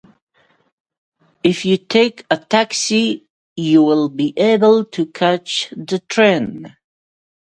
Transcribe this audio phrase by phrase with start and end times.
[1.43, 6.75] If you take a taxi, you will be able to catch the train.